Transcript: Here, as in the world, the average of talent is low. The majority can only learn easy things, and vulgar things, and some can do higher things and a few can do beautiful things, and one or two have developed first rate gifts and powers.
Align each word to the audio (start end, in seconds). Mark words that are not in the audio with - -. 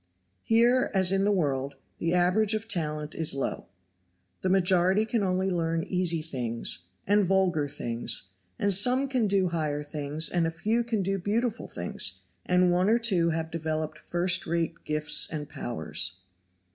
Here, 0.41 0.89
as 0.95 1.11
in 1.11 1.25
the 1.25 1.31
world, 1.31 1.75
the 1.99 2.15
average 2.15 2.55
of 2.55 2.67
talent 2.67 3.13
is 3.13 3.35
low. 3.35 3.67
The 4.41 4.49
majority 4.49 5.05
can 5.05 5.21
only 5.21 5.51
learn 5.51 5.83
easy 5.83 6.23
things, 6.23 6.79
and 7.05 7.23
vulgar 7.23 7.67
things, 7.67 8.23
and 8.57 8.73
some 8.73 9.07
can 9.07 9.27
do 9.27 9.49
higher 9.49 9.83
things 9.83 10.27
and 10.27 10.47
a 10.47 10.49
few 10.49 10.83
can 10.83 11.03
do 11.03 11.19
beautiful 11.19 11.67
things, 11.67 12.21
and 12.47 12.71
one 12.71 12.89
or 12.89 12.97
two 12.97 13.29
have 13.29 13.51
developed 13.51 13.99
first 13.99 14.47
rate 14.47 14.73
gifts 14.85 15.29
and 15.31 15.47
powers. 15.47 16.15